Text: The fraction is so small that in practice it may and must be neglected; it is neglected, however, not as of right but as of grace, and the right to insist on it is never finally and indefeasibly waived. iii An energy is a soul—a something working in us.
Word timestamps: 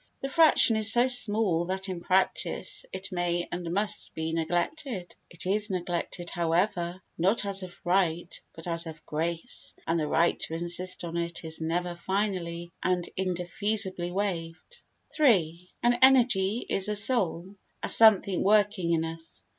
The 0.21 0.29
fraction 0.29 0.75
is 0.77 0.91
so 0.91 1.05
small 1.05 1.65
that 1.65 1.87
in 1.87 1.99
practice 1.99 2.87
it 2.91 3.11
may 3.11 3.47
and 3.51 3.71
must 3.71 4.15
be 4.15 4.33
neglected; 4.33 5.15
it 5.29 5.45
is 5.45 5.69
neglected, 5.69 6.31
however, 6.31 7.03
not 7.19 7.45
as 7.45 7.61
of 7.61 7.79
right 7.85 8.41
but 8.55 8.65
as 8.65 8.87
of 8.87 9.05
grace, 9.05 9.75
and 9.85 9.99
the 9.99 10.07
right 10.07 10.39
to 10.39 10.55
insist 10.55 11.03
on 11.03 11.17
it 11.17 11.45
is 11.45 11.61
never 11.61 11.93
finally 11.93 12.71
and 12.81 13.07
indefeasibly 13.15 14.11
waived. 14.11 14.81
iii 15.19 15.69
An 15.83 15.93
energy 16.01 16.65
is 16.67 16.89
a 16.89 16.95
soul—a 16.95 17.87
something 17.89 18.41
working 18.41 18.93
in 18.93 19.05
us. 19.05 19.43